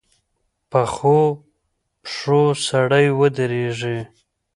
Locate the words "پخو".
0.69-1.19